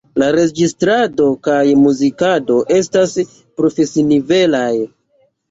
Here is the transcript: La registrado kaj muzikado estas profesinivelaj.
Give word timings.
La 0.21 0.27
registrado 0.35 1.27
kaj 1.47 1.57
muzikado 1.81 2.57
estas 2.79 3.15
profesinivelaj. 3.61 4.75